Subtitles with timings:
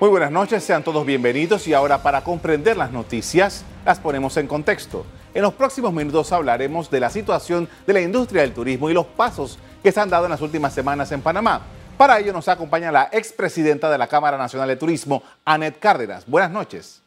[0.00, 4.46] Muy buenas noches, sean todos bienvenidos y ahora para comprender las noticias las ponemos en
[4.46, 5.04] contexto.
[5.34, 9.04] En los próximos minutos hablaremos de la situación de la industria del turismo y los
[9.04, 11.60] pasos que se han dado en las últimas semanas en Panamá.
[11.98, 16.24] Para ello nos acompaña la expresidenta de la Cámara Nacional de Turismo, Anet Cárdenas.
[16.26, 17.05] Buenas noches.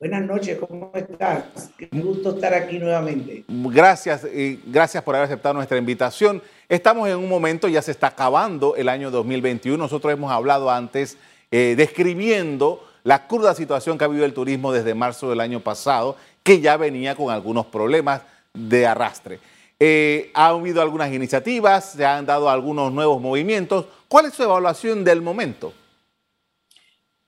[0.00, 1.70] Buenas noches, ¿cómo estás?
[1.78, 3.44] Qué gusto estar aquí nuevamente.
[3.48, 6.42] Gracias, y gracias por haber aceptado nuestra invitación.
[6.68, 9.78] Estamos en un momento, ya se está acabando el año 2021.
[9.78, 11.16] Nosotros hemos hablado antes
[11.52, 16.16] eh, describiendo la cruda situación que ha vivido el turismo desde marzo del año pasado
[16.42, 18.22] que ya venía con algunos problemas
[18.52, 19.38] de arrastre.
[19.78, 23.86] Eh, ha habido algunas iniciativas, se han dado algunos nuevos movimientos.
[24.08, 25.72] ¿Cuál es su evaluación del momento?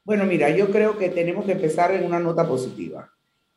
[0.06, 3.10] Bueno, mira, yo creo que tenemos que empezar en una nota positiva.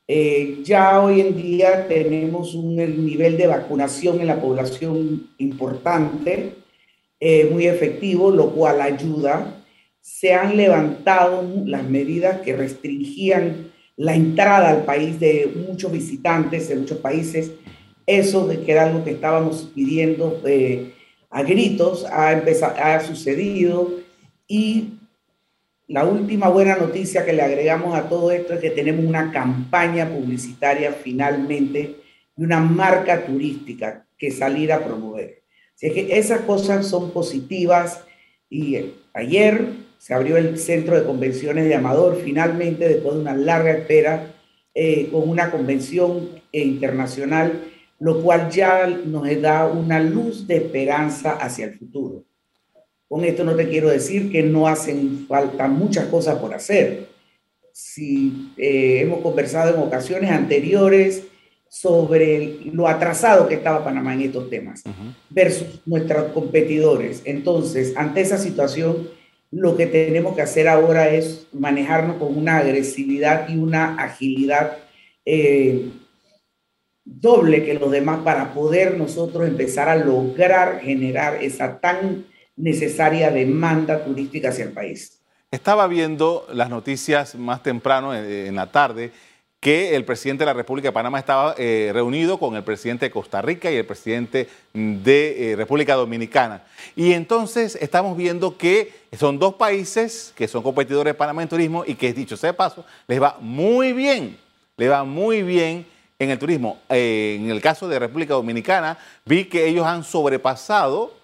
[0.08, 6.56] Eh, ya hoy en día tenemos un nivel de vacunación en la población importante,
[7.20, 9.64] eh, muy efectivo, lo cual ayuda.
[10.02, 16.78] Se han levantado las medidas que restringían la entrada al país de muchos visitantes de
[16.78, 17.52] muchos países.
[18.08, 20.96] Eso de que era algo que estábamos pidiendo eh,
[21.30, 23.92] a gritos ha, empezado, ha sucedido
[24.48, 24.94] y
[25.90, 30.08] la última buena noticia que le agregamos a todo esto es que tenemos una campaña
[30.08, 31.96] publicitaria finalmente
[32.38, 35.42] y una marca turística que salir a promover.
[35.74, 38.04] Así que esas cosas son positivas
[38.52, 39.68] y ayer
[39.98, 44.36] se abrió el centro de convenciones de Amador finalmente después de una larga espera
[44.76, 47.64] eh, con una convención internacional,
[47.98, 52.29] lo cual ya nos da una luz de esperanza hacia el futuro.
[53.10, 57.08] Con esto no te quiero decir que no hacen falta muchas cosas por hacer.
[57.74, 61.24] Si eh, hemos conversado en ocasiones anteriores
[61.68, 64.84] sobre lo atrasado que estaba Panamá en estos temas
[65.30, 67.22] versus nuestros competidores.
[67.26, 69.10] Entonces, ante esa situación,
[69.52, 74.78] lo que tenemos que hacer ahora es manejarnos con una agresividad y una agilidad
[75.26, 75.90] eh,
[77.06, 82.26] doble que los demás para poder nosotros empezar a lograr generar esa tan
[82.60, 85.20] necesaria demanda turística hacia el país.
[85.50, 89.12] Estaba viendo las noticias más temprano eh, en la tarde
[89.60, 93.12] que el presidente de la República de Panamá estaba eh, reunido con el presidente de
[93.12, 96.64] Costa Rica y el presidente de eh, República Dominicana.
[96.96, 101.84] Y entonces estamos viendo que son dos países que son competidores de Panamá en turismo
[101.86, 104.38] y que, dicho sea de paso, les va muy bien,
[104.78, 105.86] les va muy bien
[106.20, 106.80] en el turismo.
[106.88, 111.19] En el caso de República Dominicana, vi que ellos han sobrepasado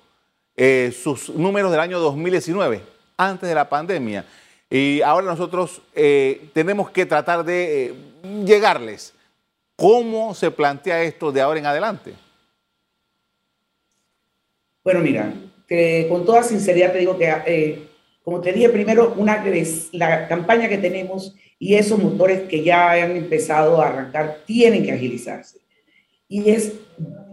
[0.57, 2.81] sus números del año 2019,
[3.17, 4.25] antes de la pandemia.
[4.69, 7.93] Y ahora nosotros eh, tenemos que tratar de eh,
[8.45, 9.13] llegarles.
[9.75, 12.13] ¿Cómo se plantea esto de ahora en adelante?
[14.83, 15.33] Bueno, mira,
[16.09, 17.87] con toda sinceridad te digo que, eh,
[18.23, 19.43] como te dije primero, una,
[19.91, 24.91] la campaña que tenemos y esos motores que ya han empezado a arrancar tienen que
[24.91, 25.59] agilizarse.
[26.27, 26.73] Y es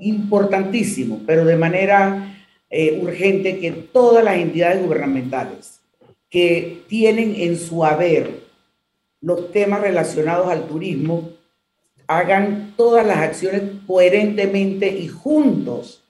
[0.00, 2.41] importantísimo, pero de manera
[3.00, 5.80] urgente, que todas las entidades gubernamentales,
[6.30, 8.42] que tienen en su haber
[9.20, 11.30] los temas relacionados al turismo
[12.06, 16.02] hagan todas las acciones coherentemente y juntos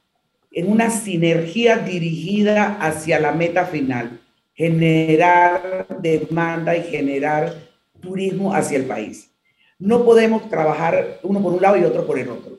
[0.51, 4.21] en una sinergia dirigida hacia la meta final,
[4.55, 7.55] generar demanda y generar
[8.01, 9.31] turismo hacia el país.
[9.79, 12.52] No podemos trabajar uno por un lado y otro por el otro.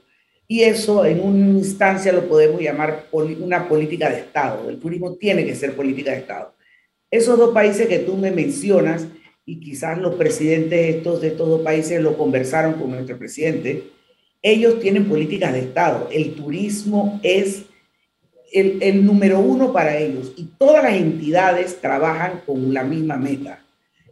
[0.48, 4.70] Y eso en una instancia lo podemos llamar una política de Estado.
[4.70, 6.54] El turismo tiene que ser política de Estado.
[7.10, 9.08] Esos dos países que tú me mencionas,
[9.46, 13.84] y quizás los presidentes estos, de estos dos países lo conversaron con nuestro presidente,
[14.42, 16.10] ellos tienen políticas de Estado.
[16.12, 17.64] El turismo es
[18.52, 23.66] el, el número uno para ellos y todas las entidades trabajan con la misma meta.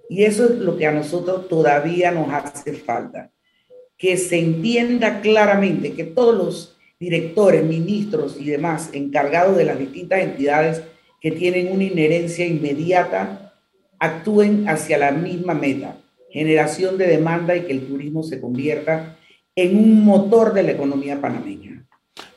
[0.09, 3.31] Y eso es lo que a nosotros todavía nos hace falta.
[4.01, 10.21] Que se entienda claramente que todos los directores, ministros y demás encargados de las distintas
[10.21, 10.81] entidades
[11.19, 13.53] que tienen una inherencia inmediata
[13.99, 15.97] actúen hacia la misma meta,
[16.31, 19.17] generación de demanda y que el turismo se convierta
[19.55, 21.85] en un motor de la economía panameña.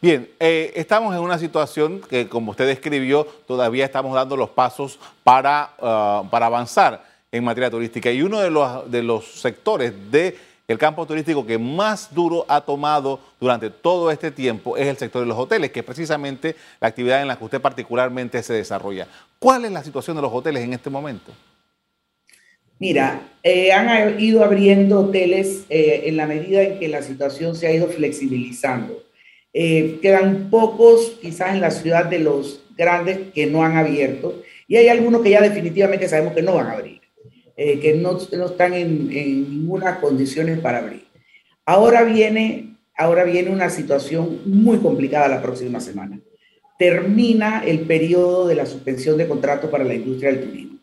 [0.02, 4.98] Bien, eh, estamos en una situación que, como usted describió, todavía estamos dando los pasos
[5.22, 7.02] para, ah, para avanzar
[7.32, 8.10] en materia turística.
[8.12, 12.60] Y uno de los, de los sectores de el campo turístico que más duro ha
[12.60, 16.88] tomado durante todo este tiempo es el sector de los hoteles, que es precisamente la
[16.88, 19.06] actividad en la que usted particularmente se desarrolla.
[19.38, 21.32] ¿Cuál es la situación de los hoteles en este momento?
[22.78, 27.66] Mira, eh, han ido abriendo hoteles eh, en la medida en que la situación se
[27.66, 29.02] ha ido flexibilizando.
[29.52, 34.42] Eh, quedan pocos, quizás en la ciudad de los grandes, que no han abierto.
[34.66, 37.00] Y hay algunos que ya definitivamente sabemos que no van a abrir,
[37.56, 41.04] eh, que no, no están en, en ninguna condiciones para abrir.
[41.64, 46.20] Ahora viene, ahora viene una situación muy complicada la próxima semana.
[46.78, 50.78] Termina el periodo de la suspensión de contratos para la industria del turismo,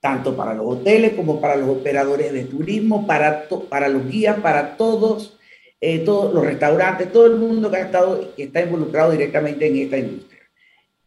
[0.00, 4.78] tanto para los hoteles como para los operadores de turismo, para, para los guías, para
[4.78, 5.38] todos,
[5.82, 9.76] eh, todos los restaurantes, todo el mundo que ha estado, que está involucrado directamente en
[9.76, 10.40] esta industria.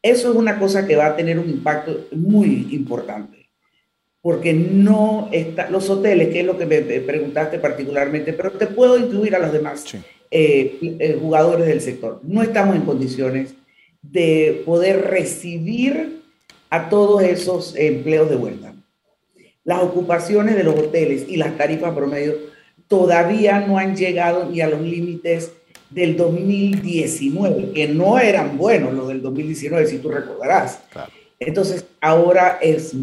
[0.03, 3.42] Eso es una cosa que va a tener un impacto muy importante
[4.23, 8.97] porque no está, los hoteles, que es lo que me preguntaste particularmente, pero te puedo
[8.97, 9.83] incluir a los demás
[10.31, 12.21] eh, eh, jugadores del sector.
[12.23, 13.53] No estamos en condiciones
[14.01, 16.21] de poder recibir
[16.69, 18.73] a todos esos empleos de vuelta.
[19.65, 22.35] Las ocupaciones de los hoteles y las tarifas promedio
[22.87, 25.51] todavía no han llegado ni a los límites
[25.89, 30.79] del 2019, que no eran buenos los del 2019, si tú recordarás.
[31.39, 32.93] Entonces, ahora es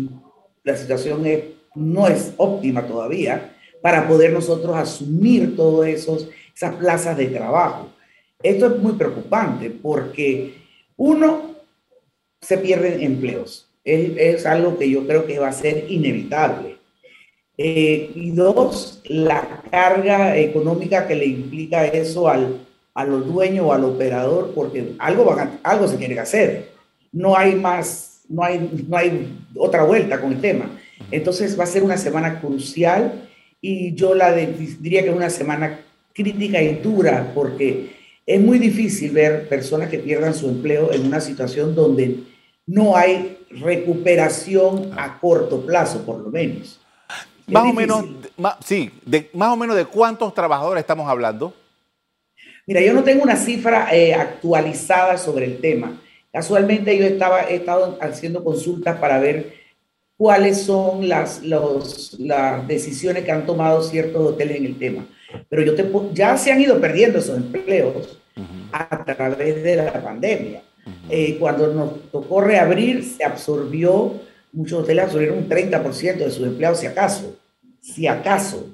[0.65, 1.23] la situación
[1.75, 7.89] no es óptima todavía para poder nosotros asumir todas esas plazas de trabajo.
[8.43, 10.55] Esto es muy preocupante porque
[10.97, 11.51] uno,
[12.41, 13.69] se pierden empleos.
[13.85, 16.77] Es, algo que yo creo que va a ser inevitable.
[17.57, 23.73] Eh, y dos, la carga económica que le implica eso al, a los dueños o
[23.73, 26.71] al operador, porque algo, algo se tiene que hacer.
[27.13, 30.71] No hay más no hay, no hay otra vuelta con el tema.
[31.11, 33.29] Entonces va a ser una semana crucial
[33.61, 35.81] y yo la diría que es una semana
[36.15, 41.21] crítica y dura porque es muy difícil ver personas que pierdan su empleo en una
[41.21, 42.21] situación donde
[42.67, 46.81] no hay recuperación a corto plazo, por lo menos.
[47.49, 48.05] más o menos,
[48.65, 51.53] sí, de, más o menos de cuántos trabajadores estamos hablando.
[52.67, 56.01] Mira, yo no tengo una cifra eh, actualizada sobre el tema,
[56.33, 59.55] Casualmente yo estaba, he estado haciendo consultas para ver
[60.17, 65.07] cuáles son las, las decisiones que han tomado ciertos hoteles en el tema.
[65.49, 68.19] Pero yo te, ya se han ido perdiendo esos empleos
[68.73, 70.63] a través de la pandemia.
[71.09, 74.15] Eh, cuando nos tocó reabrir, se absorbió,
[74.53, 77.37] muchos hoteles absorbieron un 30% de sus empleados, si acaso,
[77.81, 78.71] si acaso.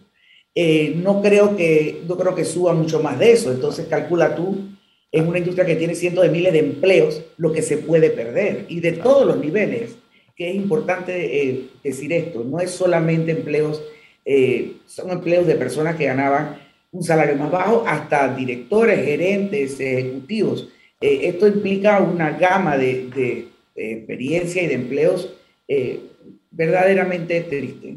[0.55, 3.51] Eh, no, creo que, no creo que suba mucho más de eso.
[3.51, 4.57] Entonces, calcula tú
[5.13, 8.67] en una industria que tiene cientos de miles de empleos, lo que se puede perder
[8.69, 9.97] y de todos los niveles,
[10.37, 13.83] que es importante eh, decir esto, no es solamente empleos,
[14.25, 16.59] eh, son empleos de personas que ganaban
[16.93, 20.69] un salario más bajo hasta directores, gerentes, ejecutivos.
[21.01, 25.33] Eh, esto implica una gama de, de experiencia y de empleos
[26.51, 27.97] verdaderamente triste.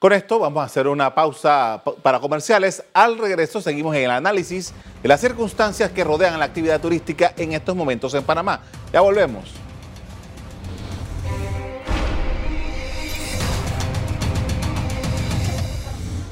[0.00, 2.84] Con esto vamos a hacer una pausa para comerciales.
[2.94, 4.72] Al regreso seguimos en el análisis
[5.02, 8.60] de las circunstancias que rodean la actividad turística en estos momentos en Panamá.
[8.92, 9.52] Ya volvemos.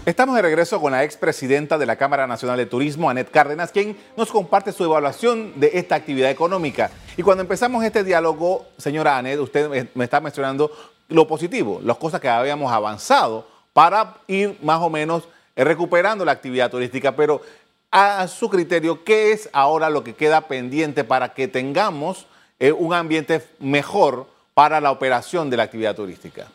[0.05, 3.99] Estamos de regreso con la expresidenta de la Cámara Nacional de Turismo, Anet Cárdenas, quien
[4.17, 6.93] nos comparte su evaluación de esta actividad económica.
[7.17, 10.71] Y cuando empezamos este diálogo, señora Anet, usted me está mencionando
[11.09, 16.33] lo positivo, las cosas que habíamos avanzado para ir más o menos eh, recuperando la
[16.33, 17.15] actividad turística.
[17.15, 17.43] Pero
[17.91, 22.27] a su criterio, ¿qué es ahora lo que queda pendiente para que tengamos
[22.59, 26.47] eh, un ambiente mejor para la operación de la actividad turística?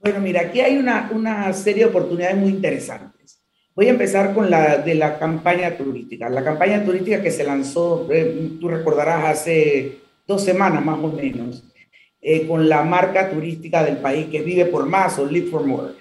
[0.00, 3.40] Bueno, mira, aquí hay una, serie de oportunidades muy interesantes.
[3.74, 6.28] Voy a empezar con la de la campaña turística.
[6.28, 11.64] La campaña turística que se lanzó, eh, tú recordarás, hace dos semanas más o menos,
[12.30, 15.94] eh, con la marca turística del país que vive por más o live for more.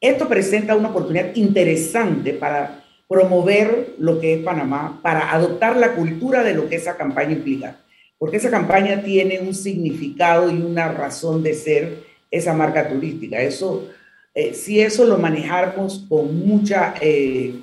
[0.00, 6.42] Esto presenta una oportunidad interesante para promover lo que es Panamá, para adoptar la cultura
[6.42, 7.76] de lo que esa campaña implica,
[8.18, 13.40] porque esa campaña tiene un significado y una razón de ser esa marca turística.
[13.40, 13.88] Eso,
[14.34, 17.54] eh, si eso lo manejamos con mucha eh,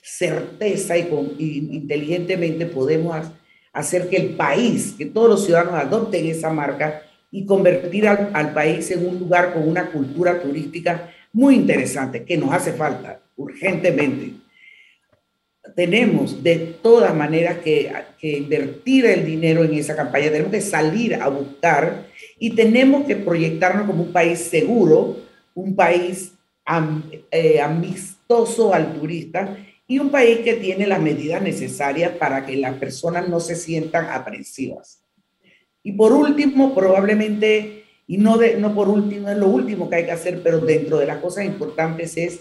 [0.00, 3.26] certeza y, con, y inteligentemente, podemos
[3.72, 8.90] hacer que el país, que todos los ciudadanos adopten esa marca y convertir al, país
[8.90, 14.32] en un lugar con una cultura turística muy interesante, que nos hace falta urgentemente.
[15.76, 21.28] Tenemos de todas maneras que, invertir el dinero en esa campaña, tenemos que salir a
[21.28, 22.06] buscar
[22.38, 25.16] y tenemos que proyectarnos como un país seguro,
[25.54, 26.32] un país
[27.30, 29.56] eh, amistoso al turista
[29.86, 34.06] y un país que tiene las medidas necesarias para que las personas no se sientan
[34.06, 35.00] aprensivas.
[35.82, 40.04] Y por último, probablemente, y no, de, no por último, es lo último que hay
[40.04, 42.40] que hacer, pero dentro de las cosas importantes es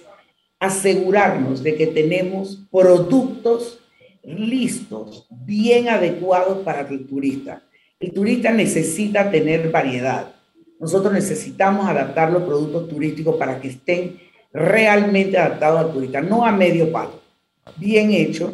[0.59, 3.79] asegurarnos de que tenemos productos
[4.23, 7.63] listos, bien adecuados para el turista.
[7.99, 10.33] El turista necesita tener variedad.
[10.79, 14.19] Nosotros necesitamos adaptar los productos turísticos para que estén
[14.53, 17.21] realmente adaptados al turista, no a medio palo,
[17.77, 18.51] bien hecho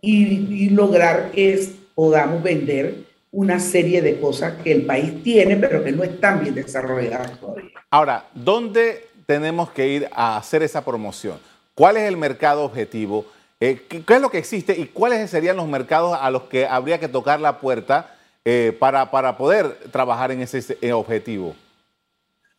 [0.00, 1.58] y, lograr que
[1.94, 3.07] podamos vender
[3.38, 7.70] una serie de cosas que el país tiene, pero que no están bien desarrolladas todavía.
[7.88, 11.38] Ahora, ¿dónde tenemos que ir a hacer esa promoción?
[11.72, 13.26] ¿Cuál es el mercado objetivo?
[13.60, 16.98] Eh, ¿qué, es lo que existe y cuáles serían los mercados a los que habría
[16.98, 18.12] que tocar la puerta
[18.44, 21.54] eh, para, para, poder trabajar en ese objetivo?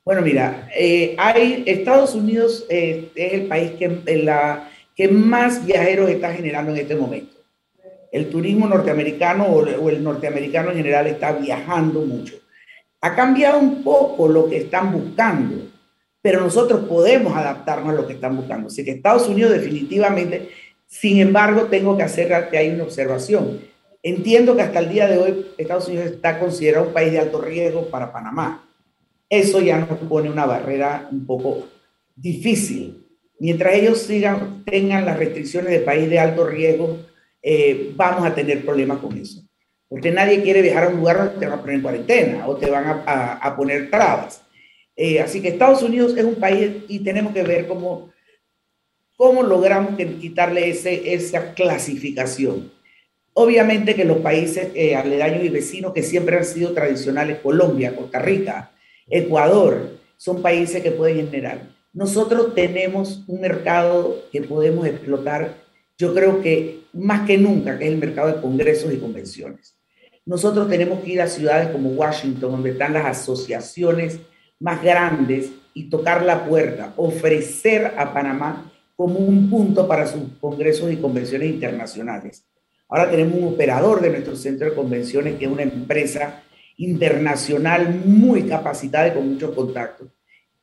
[0.06, 6.32] Bueno, mira, eh, hay, Estados Unidos es el país que, la, que más viajeros está
[6.34, 7.39] generando en este momento.
[8.12, 12.36] El turismo norteamericano o el norteamericano en general está viajando mucho.
[13.02, 15.68] Ha cambiado un poco lo que están buscando,
[16.22, 18.68] pero nosotros podemos adaptarnos a lo que están buscando.
[18.68, 20.50] Así que Estados Unidos definitivamente,
[20.88, 23.62] sin embargo, tengo que hacer que hay una observación.
[24.02, 27.42] Entiendo que hasta el día de hoy Estados Unidos está considerado un país de alto
[27.42, 28.66] riesgo para Panamá.
[29.30, 31.68] Eso ya nos pone una barrera un poco
[32.16, 33.06] difícil.
[33.40, 34.08] Mientras ellos
[34.66, 36.98] tengan las restricciones de país de alto riesgo,
[37.42, 39.42] eh, vamos a tener problemas con eso.
[39.88, 42.56] Porque nadie quiere viajar a un lugar donde te van a poner en cuarentena o
[42.56, 44.42] te van a, poner trabas.
[44.96, 48.12] Eh, así que Estados Unidos es un país y tenemos que ver cómo,
[49.18, 52.72] cómo logramos quitarle ese, esa clasificación.
[53.34, 58.20] Obviamente que los países eh, aledaños y vecinos que siempre han sido tradicionales, Colombia, Costa
[58.20, 58.72] Rica,
[59.08, 61.70] Ecuador, son países que pueden generar.
[61.94, 65.56] Nosotros tenemos un mercado que podemos explotar,
[66.00, 69.76] yo creo que más que nunca, que es el mercado de congresos y convenciones.
[70.26, 74.20] Nosotros tenemos que ir a ciudades como Washington, donde están las asociaciones
[74.60, 80.92] más grandes, y tocar la puerta, ofrecer a Panamá como un punto para sus congresos
[80.92, 82.46] y convenciones internacionales.
[82.90, 86.44] Ahora tenemos un operador de nuestro centro de convenciones, que es una empresa
[86.76, 90.10] internacional muy capacitada y con muchos contactos.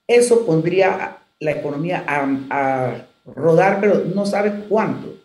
[0.06, 5.15] Eso pondría la economía a, rodar, pero no sabes cuánto,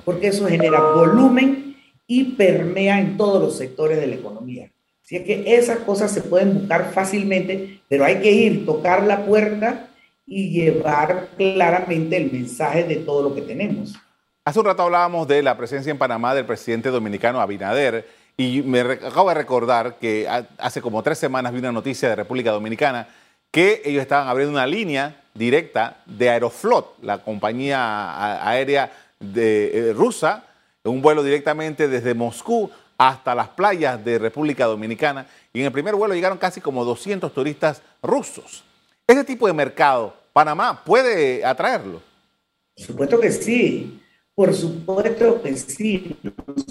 [0.00, 4.70] porque eso genera volumen y permea en todos los sectores de la economía.
[5.04, 9.26] Así es que esas cosas se pueden buscar fácilmente, pero hay que ir, tocar la
[9.26, 9.88] puerta
[10.26, 13.94] y llevar claramente el mensaje de todo lo que tenemos.
[14.46, 18.80] Hace un rato hablábamos de la presencia en Panamá del presidente dominicano Abinader y me
[18.80, 20.26] acabo de recordar que
[20.58, 23.08] hace como tres semanas vi una noticia de República Dominicana
[23.50, 28.90] que ellos estaban abriendo una línea directa de Aeroflot, la compañía aérea
[29.32, 30.44] de, eh, rusa,
[30.84, 35.26] un vuelo directamente desde Moscú hasta las playas de República Dominicana.
[35.52, 38.64] Y en el primer vuelo llegaron casi como 200 turistas rusos.
[39.06, 42.02] Ese tipo de mercado, Panamá puede atraerlo.
[42.76, 44.00] Por supuesto que sí.
[44.34, 46.16] Por supuesto que sí,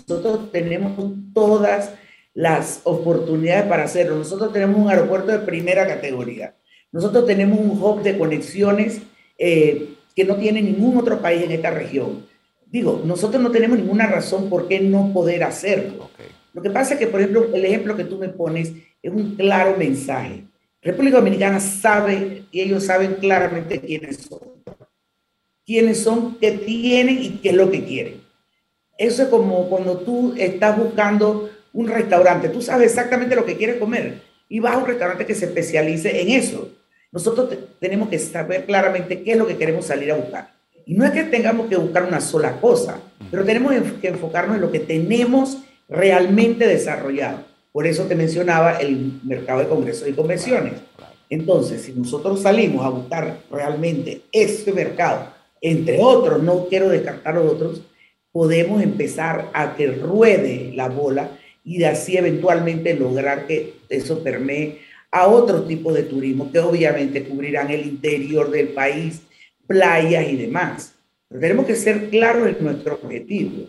[0.05, 0.99] nosotros tenemos
[1.33, 1.93] todas
[2.33, 4.17] las oportunidades para hacerlo.
[4.17, 6.55] Nosotros tenemos un aeropuerto de primera categoría.
[6.91, 9.01] Nosotros tenemos un hub de conexiones
[9.37, 12.25] eh, que no tiene ningún otro país en esta región.
[12.73, 16.09] Digo, nosotros no tenemos ninguna razón por qué no poder hacerlo.
[16.53, 19.35] Lo que pasa es que, por ejemplo, el ejemplo que tú me pones es un
[19.35, 20.43] claro mensaje.
[20.81, 24.53] República Dominicana sabe y ellos saben claramente quiénes son
[25.65, 28.21] quiénes son, qué tienen y qué es lo que quieren.
[28.97, 33.77] Eso es como cuando tú estás buscando un restaurante, tú sabes exactamente lo que quieres
[33.77, 36.71] comer y vas a un restaurante que se especialice en eso.
[37.11, 37.49] Nosotros
[37.79, 40.53] tenemos que saber claramente qué es lo que queremos salir a buscar.
[40.85, 42.99] Y no es que tengamos que buscar una sola cosa,
[43.31, 47.45] pero tenemos que enfocarnos en lo que tenemos realmente desarrollado.
[47.71, 50.73] Por eso te mencionaba el mercado de congresos y convenciones.
[51.29, 57.53] Entonces, si nosotros salimos a buscar realmente ese mercado entre otros, no quiero descartar los
[57.53, 57.81] otros,
[58.33, 61.31] podemos empezar a que ruede la bola
[61.63, 67.23] y de así eventualmente lograr que eso permee a otro tipo de turismo que obviamente
[67.23, 69.21] cubrirán el interior del país,
[69.73, 70.93] playas y demás.
[71.27, 73.63] Tenemos que ser claros en nuestro objetivo.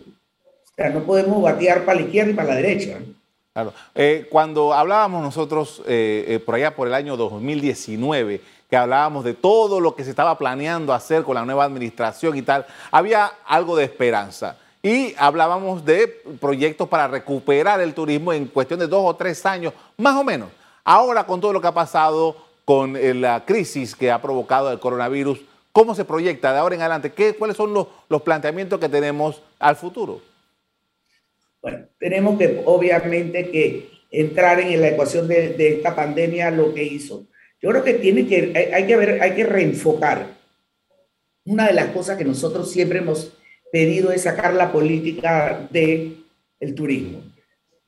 [0.45, 2.99] O sea, no podemos batear para la izquierda y para la derecha.
[3.53, 3.73] Claro.
[3.95, 9.33] Eh, cuando hablábamos nosotros eh, eh, por allá por el año 2019, que hablábamos de
[9.33, 13.75] todo lo que se estaba planeando hacer con la nueva administración y tal, había algo
[13.75, 14.57] de esperanza.
[14.83, 16.07] Y hablábamos de
[16.39, 20.49] proyectos para recuperar el turismo en cuestión de dos o tres años, más o menos.
[20.83, 25.39] Ahora, con todo lo que ha pasado con la crisis que ha provocado el coronavirus,
[25.75, 27.11] ¿cómo se proyecta de ahora en adelante?
[27.11, 30.21] ¿Qué, ¿Cuáles son los, los planteamientos que tenemos al futuro?
[31.61, 37.27] Bueno, tenemos que obviamente que entrar en la ecuación de, esta pandemia lo que hizo.
[37.61, 40.27] Yo creo que tiene que, hay, que ver, hay que reenfocar.
[41.43, 43.33] Una de las cosas que nosotros siempre hemos
[43.69, 46.23] pedido es sacar la política del
[46.61, 47.21] el turismo.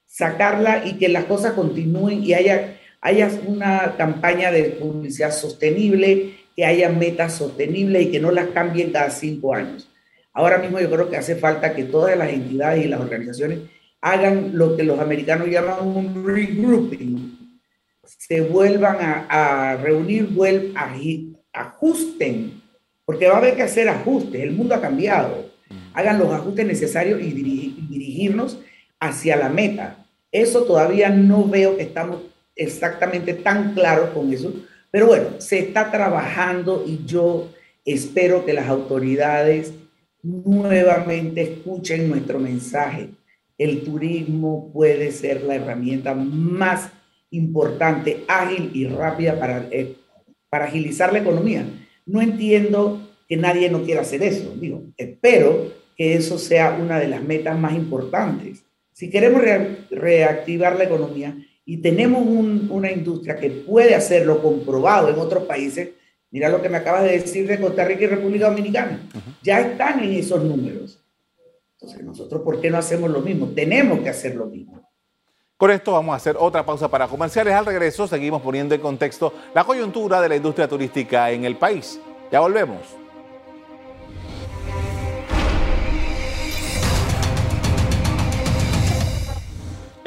[0.06, 6.66] Sacarla y que las cosas continúen y haya, haya una campaña de publicidad sostenible, que
[6.66, 9.88] haya metas sostenibles y que no las cambien cada cinco años.
[10.34, 13.60] Ahora mismo yo creo que hace falta que todas las entidades y las organizaciones
[14.02, 17.62] hagan lo que los americanos llaman un regrouping,
[18.04, 22.60] se vuelvan a, reunir, vuelvan, ajusten,
[23.06, 25.52] porque va a haber que hacer ajustes, el mundo ha cambiado,
[25.94, 28.60] hagan los ajustes necesarios y dirigirnos
[29.00, 30.06] hacia la meta.
[30.32, 32.22] Eso todavía no veo que estamos
[32.56, 34.54] exactamente tan claros con eso,
[34.92, 37.50] pero bueno, se está trabajando y yo
[37.86, 39.74] espero que las autoridades
[40.24, 43.10] nuevamente escuchen nuestro mensaje.
[43.58, 46.92] El turismo puede ser la herramienta más
[47.32, 49.96] importante, ágil y rápida para, eh,
[50.50, 51.66] para agilizar la economía.
[52.06, 54.56] No entiendo que nadie no quiera hacer eso.
[54.60, 58.64] Digo, espero que eso sea una de las metas más importantes.
[58.94, 59.42] Si queremos
[59.92, 61.36] reactivar la economía
[61.70, 65.90] y tenemos una industria que puede hacerlo comprobado en otros países,
[66.32, 69.02] mira lo que me acabas de decir de Costa Rica y República Dominicana,
[69.44, 71.04] ya están en esos números.
[71.74, 73.48] Entonces, nosotros, ¿por qué no hacemos lo mismo?
[73.48, 74.90] Tenemos que hacer lo mismo.
[75.58, 77.54] Con esto vamos a hacer otra pausa para comerciales.
[77.54, 82.00] Al regreso seguimos poniendo en contexto la coyuntura de la industria turística en el país.
[82.32, 82.80] Ya volvemos.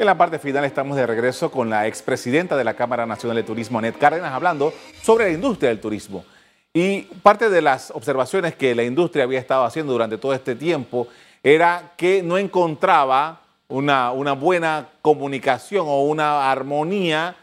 [0.01, 3.43] En la parte final estamos de regreso con la expresidenta de la Cámara Nacional de
[3.43, 6.25] Turismo, Anet Cárdenas, hablando sobre la industria del turismo.
[6.73, 11.07] Y parte de las observaciones que la industria había estado haciendo durante todo este tiempo
[11.43, 17.35] era que no encontraba una, buena comunicación o una armonía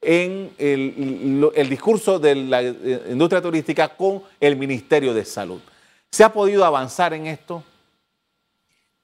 [0.00, 5.60] en el, el, discurso de la eh, industria turística con el Ministerio de Salud.
[6.12, 7.64] ¿Se ha podido avanzar en esto?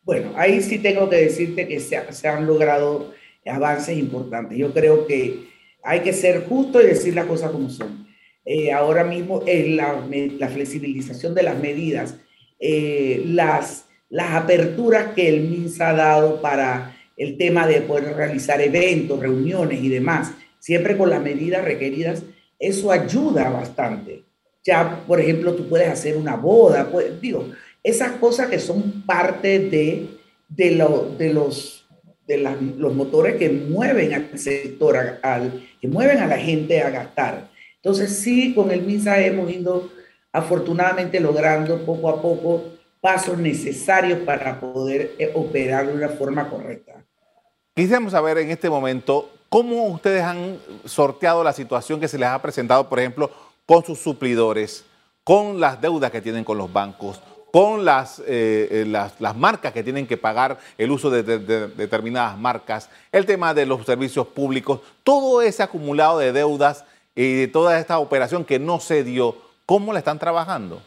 [0.05, 1.97] Bueno, ahí sí tengo que decirte que se,
[2.29, 3.13] han logrado
[3.47, 4.59] avances importantes.
[4.59, 5.49] Yo creo que
[5.83, 8.09] hay que ser justo y decir las cosas como son.
[8.45, 12.17] Eh, ahora mismo eh, la, flexibilización de las medidas,
[12.59, 18.61] eh, las, las aperturas que el MINS ha dado para el tema de poder realizar
[18.61, 22.25] eventos, reuniones y demás, siempre con las medidas requeridas,
[22.59, 24.25] eso ayuda bastante.
[24.65, 27.49] Ya, por ejemplo, tú puedes hacer una boda, pues, digo,
[27.83, 30.09] esas cosas que son parte de,
[30.49, 30.71] de,
[31.19, 31.89] de los,
[32.27, 32.39] de
[32.77, 37.51] los motores que mueven al sector, al, que mueven a la gente a gastar.
[37.77, 39.91] Entonces sí, con el MISA hemos ido
[40.33, 42.65] afortunadamente logrando poco a poco
[43.01, 47.05] pasos necesarios para poder eh, operar de una forma correcta.
[47.75, 52.41] Quisiéramos saber en este momento cómo ustedes han sorteado la situación que se les ha
[52.41, 53.31] presentado, por ejemplo,
[53.67, 54.85] con sus suplidores,
[55.25, 57.21] con las deudas que tienen con los bancos,
[57.53, 62.37] con las, eh, eh, las, las, marcas que tienen que pagar el uso de, determinadas
[62.39, 67.79] marcas, el tema de los servicios públicos, todo ese acumulado de deudas y de toda
[67.79, 69.37] esta operación que no se dio,
[69.67, 70.83] ¿cómo la están trabajando?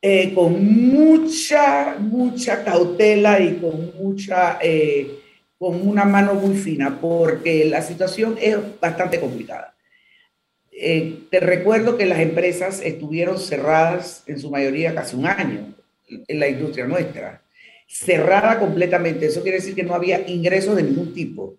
[0.00, 4.60] Eh, con mucha, mucha cautela y con mucha,
[5.58, 9.74] con una mano muy fina, porque la situación es bastante complicada.
[10.74, 15.74] Eh, te recuerdo que las empresas estuvieron cerradas en su mayoría casi un año
[16.08, 17.42] en la industria nuestra.
[17.86, 19.26] Cerrada completamente.
[19.26, 21.56] Eso quiere decir que no había ingresos de ningún tipo.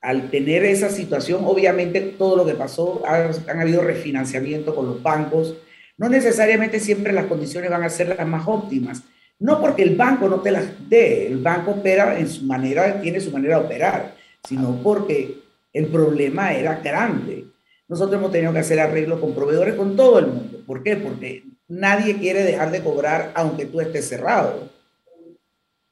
[0.00, 5.02] Al tener esa situación, obviamente todo lo que pasó, han, han habido refinanciamiento con los
[5.02, 5.56] bancos.
[5.98, 9.02] No necesariamente siempre las condiciones van a ser las más óptimas.
[9.40, 13.20] No porque el banco no te las dé, el banco opera en su manera, tiene
[13.20, 14.14] su manera de operar,
[14.48, 15.40] sino porque
[15.72, 17.44] el problema era grande
[17.88, 20.60] nosotros hemos tenido que hacer arreglos con proveedores con todo el mundo.
[20.66, 20.96] ¿Por qué?
[20.96, 24.70] Porque nadie quiere dejar de cobrar aunque tú estés cerrado.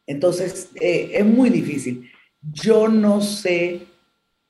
[0.06, 2.10] Entonces, eh, es muy difícil.
[2.42, 3.86] Yo no sé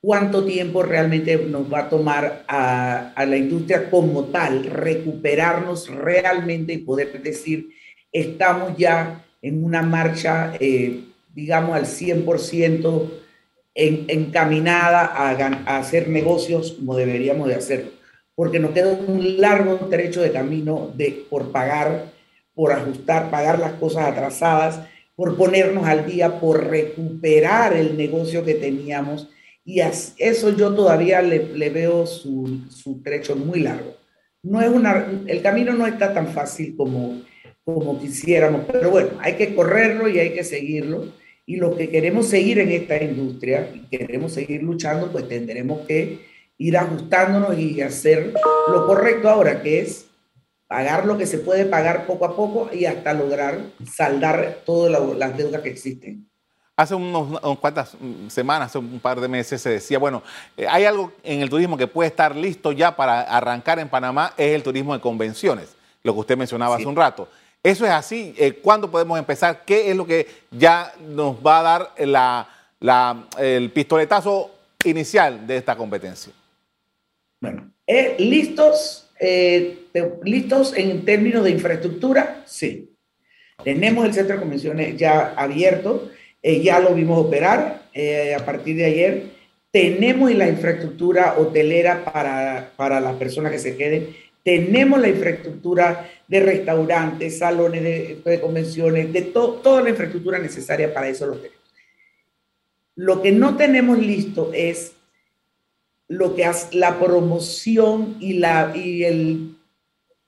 [0.00, 6.78] cuánto tiempo realmente nos va a tomar a, la industria como tal recuperarnos realmente y
[6.78, 7.70] poder decir,
[8.12, 11.04] estamos ya en una marcha, eh,
[11.34, 13.23] digamos, al 100%
[13.74, 17.90] encaminada a, hacer negocios como deberíamos de hacerlo,
[18.34, 22.12] porque nos queda un largo trecho de camino de, por pagar,
[22.54, 24.80] por ajustar, pagar las cosas atrasadas,
[25.16, 29.28] por ponernos al día, por recuperar el negocio que teníamos.
[29.64, 33.96] Y eso yo todavía le, veo su, su, trecho muy largo.
[34.42, 37.22] No es una, el camino no está tan fácil como,
[37.64, 41.06] como quisiéramos, pero bueno, hay que correrlo y hay que seguirlo
[41.46, 46.26] y los que queremos seguir en esta industria y queremos seguir luchando, pues tendremos que
[46.56, 48.32] ir ajustándonos y hacer
[48.68, 50.06] lo correcto ahora, que es
[50.66, 53.60] pagar lo que se puede pagar poco a poco y hasta lograr
[53.92, 56.28] saldar todas las deudas que existen.
[56.76, 57.96] Hace unos, cuantas
[58.28, 60.24] semanas, hace un par de meses, se decía, bueno,
[60.56, 64.32] eh, hay algo en el turismo que puede estar listo ya para arrancar en Panamá,
[64.36, 67.28] es el turismo de convenciones, lo que usted mencionaba hace un rato.
[67.64, 68.34] Eso es así.
[68.36, 69.62] Eh, ¿Cuándo podemos empezar?
[69.64, 74.50] ¿Qué es lo que ya nos va a dar el pistoletazo
[74.84, 76.30] inicial de esta competencia?
[77.40, 79.86] Bueno, eh, listos, eh,
[80.24, 82.90] listos en términos de infraestructura, sí.
[83.64, 86.10] Tenemos el centro de convenciones ya abierto,
[86.42, 87.84] ya lo vimos operar
[88.38, 89.22] a partir de ayer.
[89.70, 96.40] Tenemos la infraestructura hotelera para, para las personas que se queden tenemos la infraestructura de
[96.40, 101.64] restaurantes, salones de, convenciones, de toda la infraestructura necesaria para eso lo tenemos.
[102.94, 104.92] Lo que no tenemos listo es
[106.06, 109.56] lo que hace la promoción y la, y el,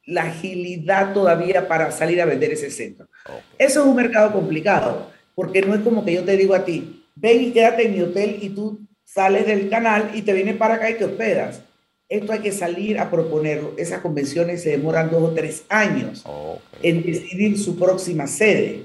[0.07, 3.09] la agilidad todavía para salir a vender ese centro.
[3.59, 7.05] Eso es un mercado complicado, porque no es como que yo te digo a ti,
[7.15, 10.75] ven y quédate en mi hotel y tú sales del canal y te vienes para
[10.75, 11.61] acá y te hospedas.
[12.09, 13.75] Esto hay que salir a proponerlo.
[13.77, 16.25] Esas convenciones se demoran dos o tres años
[16.83, 18.85] en decidir su próxima sede.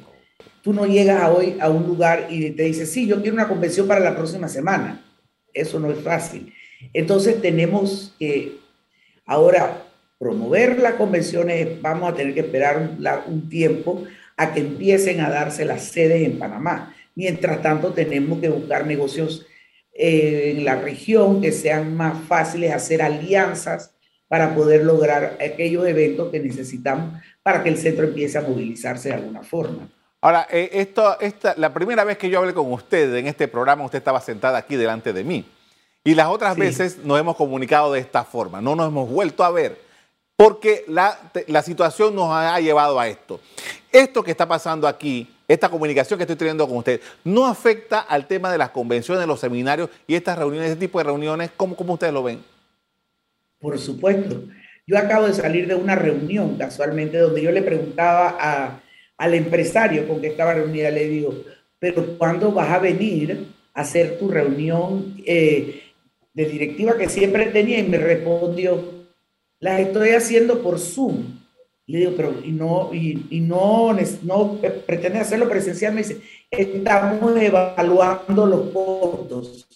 [0.64, 3.88] Tú no llegas hoy a un lugar y te dices, sí, yo quiero una convención
[3.88, 5.06] para la próxima semana.
[5.54, 6.52] Eso no es fácil.
[6.94, 8.58] Entonces tenemos que
[9.26, 9.86] ahora
[10.18, 11.80] promover las convenciones.
[11.82, 14.04] Vamos a tener que esperar un, un tiempo
[14.36, 16.96] a que empiecen a darse las sedes en Panamá.
[17.14, 19.46] Mientras tanto, tenemos que buscar negocios
[19.94, 23.94] eh, en la región, que sean más fáciles hacer alianzas
[24.28, 29.16] para poder lograr aquellos eventos que necesitamos para que el centro empiece a movilizarse de
[29.16, 29.90] alguna forma.
[30.22, 33.84] Ahora, eh, esto, esta, la primera vez que yo hablé con usted en este programa,
[33.84, 35.46] usted estaba sentada aquí delante de mí.
[36.04, 39.52] Y las otras veces nos hemos comunicado de esta forma, no nos hemos vuelto a
[39.52, 39.80] ver,
[40.36, 43.40] porque la, la situación nos ha llevado a esto.
[43.92, 48.28] Esto que está pasando aquí esta comunicación que estoy teniendo con usted, no afecta al
[48.28, 51.52] tema de las convenciones, los seminarios y estas reuniones, este tipo de reuniones?
[51.56, 52.40] ¿Cómo, cómo ustedes lo ven?
[53.60, 54.44] Por supuesto.
[54.88, 58.82] Yo acabo de salir de una reunión casualmente donde yo le preguntaba
[59.18, 61.34] al empresario con que estaba reunida, le digo,
[61.80, 65.82] pero ¿cuándo vas a venir a hacer tu reunión eh,
[66.34, 67.80] de directiva que siempre tenía?
[67.80, 69.06] Y me respondió,
[69.60, 71.41] la estoy haciendo por Zoom.
[71.92, 75.94] Le digo, pero y no, y, no, no pretende hacerlo presencial.
[75.94, 79.68] Me dice, estamos evaluando los costos.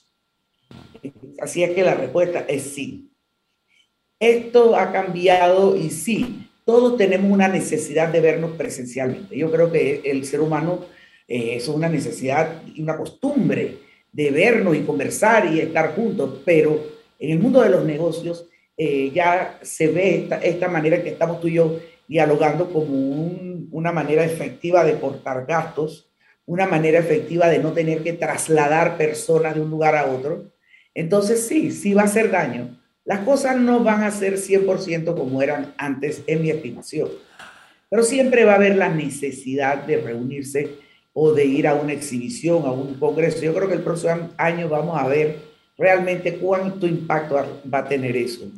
[1.42, 3.12] Así es que la respuesta es sí.
[4.18, 9.38] Esto ha cambiado y sí, todos tenemos una necesidad de vernos presencialmente.
[9.38, 10.86] Yo creo que el ser humano
[11.28, 13.80] eh, es una necesidad y una costumbre
[14.14, 16.82] de vernos y conversar y estar juntos, pero
[17.20, 18.48] en el mundo de los negocios
[18.78, 22.96] eh, ya se ve esta, esta manera que estamos tú y yo dialogando como
[23.72, 26.12] una manera efectiva de cortar gastos,
[26.46, 30.52] una manera efectiva de no tener que trasladar personas de un lugar a otro.
[30.94, 32.80] Entonces sí, sí va a hacer daño.
[33.04, 37.10] Las cosas no van a ser 100% como eran antes en mi estimación,
[37.90, 40.78] pero siempre va a haber la necesidad de reunirse
[41.14, 43.42] o de ir a una exhibición, a un congreso.
[43.42, 45.38] Yo creo que el próximo año vamos a ver
[45.78, 47.36] realmente cuánto impacto
[47.72, 48.52] va a tener eso.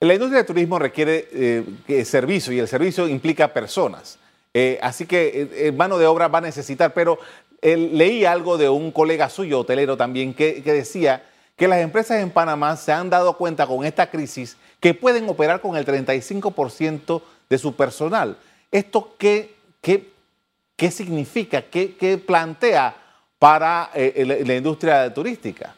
[0.00, 4.18] La industria del turismo requiere eh, servicio y el servicio implica personas.
[4.52, 7.18] Eh, así que eh, mano de obra va a necesitar, pero
[7.62, 11.24] leí algo de un colega suyo, hotelero también, que, decía
[11.56, 15.62] que las empresas en Panamá se han dado cuenta con esta crisis que pueden operar
[15.62, 18.36] con el 35% de su personal.
[18.70, 20.10] ¿Esto qué, qué,
[20.76, 21.62] qué significa?
[21.62, 22.94] ¿Qué, qué plantea
[23.38, 25.74] para la industria turística?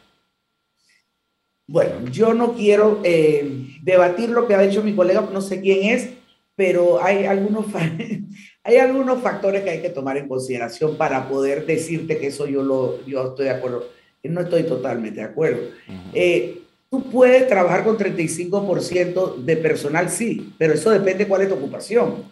[1.68, 5.90] Bueno, yo no quiero eh, debatir lo que ha dicho mi colega, no sé quién
[5.90, 6.11] es,
[6.55, 7.66] pero hay algunos,
[8.62, 12.62] hay algunos factores que hay que tomar en consideración para poder decirte que eso yo,
[12.62, 13.88] lo, yo estoy de acuerdo.
[14.22, 15.70] No estoy totalmente de acuerdo.
[16.12, 21.55] Eh, tú puedes trabajar con 35% de personal, sí, pero eso depende cuál es tu
[21.55, 22.24] ocupación.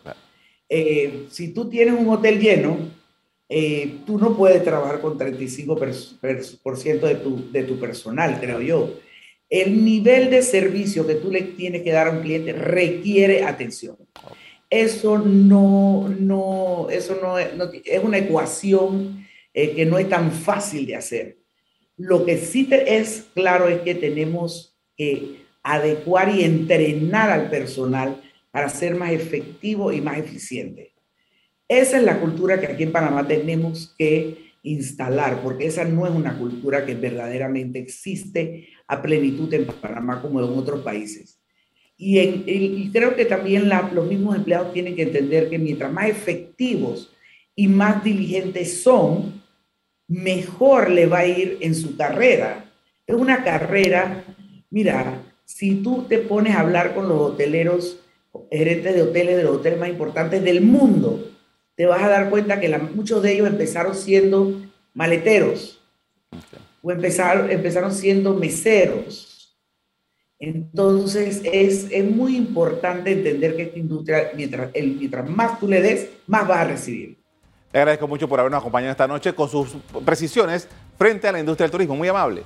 [0.69, 2.79] Eh, si tú tienes un hotel lleno,
[4.07, 9.04] tú no puedes trabajar con 35% de tu, de tu personal, creo yo.
[9.55, 13.97] El nivel de servicio que tú le tienes que dar a un cliente requiere atención.
[14.69, 17.53] Eso no, no, eso no, es,
[18.03, 21.39] una ecuación eh, que no es tan fácil de hacer.
[21.97, 28.69] Lo que sí es claro es que tenemos que adecuar y entrenar al personal para
[28.69, 30.95] ser más efectivo y más eficiente.
[31.69, 36.13] Esa es la cultura que aquí en Panamá tenemos que instalar, porque esa no es
[36.13, 41.39] una cultura que verdaderamente existe a plenitud en Panamá como en otros países.
[41.97, 47.13] Y, creo que también los mismos empleados tienen que entender que mientras más efectivos
[47.55, 49.43] y más diligentes son,
[50.09, 52.71] mejor le va a ir en su carrera.
[53.07, 54.25] Es una carrera,
[54.71, 58.01] mira, si tú te pones a hablar con los hoteleros,
[58.51, 61.31] gerentes de hoteles, de los hoteles más importantes del mundo,
[61.77, 64.63] te vas a dar cuenta que muchos de ellos empezaron siendo
[64.95, 65.84] maleteros
[66.85, 69.57] o empezaron, empezaron siendo meseros.
[70.39, 75.81] Entonces es, es muy importante entender que esta industria, mientras, el, mientras más tú le
[75.81, 77.17] des, más vas a recibir.
[77.73, 80.69] Le agradezco mucho por habernos acompañado esta noche con sus precisiones
[80.99, 81.97] frente a la industria del turismo.
[81.97, 82.43] Muy amable.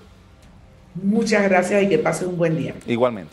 [0.95, 2.75] Muchas gracias y que pase un buen día.
[2.87, 3.33] Igualmente.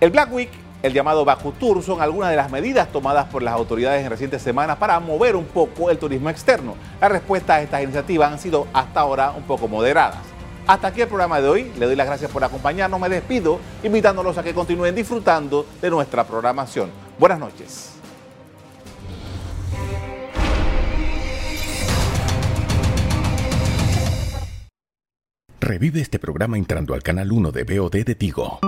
[0.00, 0.50] El Black Week,
[0.82, 4.42] el llamado Baku Tour, son algunas de las medidas tomadas por las autoridades en recientes
[4.42, 6.74] semanas para mover un poco el turismo externo.
[7.00, 10.18] La respuesta a estas iniciativas han sido hasta ahora un poco moderadas.
[10.66, 11.72] Hasta aquí el programa de hoy.
[11.78, 13.00] Le doy las gracias por acompañarnos.
[13.00, 16.90] Me despido invitándolos a que continúen disfrutando de nuestra programación.
[17.18, 17.88] Buenas noches.
[25.60, 28.58] Revive este programa entrando al canal 1 de BOD de Tigo.